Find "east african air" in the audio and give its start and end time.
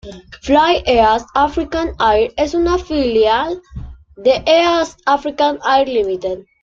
0.87-2.33, 4.47-5.87